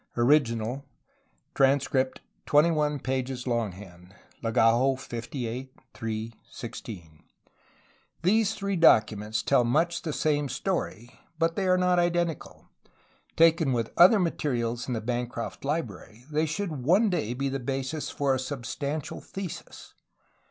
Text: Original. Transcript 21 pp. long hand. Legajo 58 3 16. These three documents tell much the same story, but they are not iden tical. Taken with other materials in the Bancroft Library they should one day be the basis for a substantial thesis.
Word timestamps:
Original. 0.17 0.83
Transcript 1.53 2.21
21 2.47 2.99
pp. 3.01 3.45
long 3.45 3.71
hand. 3.73 4.15
Legajo 4.43 4.97
58 4.97 5.71
3 5.93 6.33
16. 6.49 7.23
These 8.23 8.55
three 8.55 8.75
documents 8.75 9.43
tell 9.43 9.63
much 9.63 10.01
the 10.01 10.11
same 10.11 10.49
story, 10.49 11.19
but 11.37 11.55
they 11.55 11.67
are 11.67 11.77
not 11.77 11.99
iden 11.99 12.29
tical. 12.29 12.65
Taken 13.35 13.73
with 13.73 13.93
other 13.95 14.17
materials 14.19 14.87
in 14.87 14.95
the 14.95 15.01
Bancroft 15.01 15.63
Library 15.63 16.25
they 16.31 16.47
should 16.47 16.81
one 16.83 17.11
day 17.11 17.35
be 17.35 17.47
the 17.47 17.59
basis 17.59 18.09
for 18.09 18.33
a 18.33 18.39
substantial 18.39 19.21
thesis. 19.21 19.93